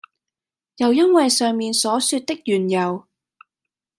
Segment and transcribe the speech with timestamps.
[0.77, 3.05] 又因爲上面所說的緣由，